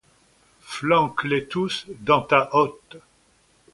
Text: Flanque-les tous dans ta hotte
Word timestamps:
Flanque-les 0.61 1.45
tous 1.45 1.85
dans 1.99 2.23
ta 2.23 2.49
hotte 2.55 2.97